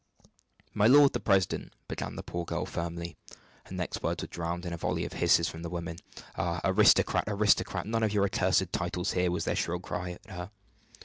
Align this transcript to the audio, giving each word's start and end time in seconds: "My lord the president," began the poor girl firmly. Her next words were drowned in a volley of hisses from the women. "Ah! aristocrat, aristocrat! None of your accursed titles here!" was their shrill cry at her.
"My 0.73 0.87
lord 0.87 1.13
the 1.13 1.19
president," 1.19 1.73
began 1.87 2.15
the 2.15 2.23
poor 2.23 2.43
girl 2.43 2.65
firmly. 2.65 3.17
Her 3.65 3.75
next 3.75 4.01
words 4.01 4.23
were 4.23 4.27
drowned 4.27 4.65
in 4.65 4.73
a 4.73 4.77
volley 4.77 5.05
of 5.05 5.13
hisses 5.13 5.47
from 5.47 5.61
the 5.61 5.69
women. 5.69 5.97
"Ah! 6.35 6.59
aristocrat, 6.63 7.25
aristocrat! 7.27 7.85
None 7.85 8.01
of 8.01 8.11
your 8.11 8.25
accursed 8.25 8.73
titles 8.73 9.11
here!" 9.11 9.29
was 9.29 9.45
their 9.45 9.55
shrill 9.55 9.79
cry 9.79 10.13
at 10.13 10.27
her. 10.27 10.49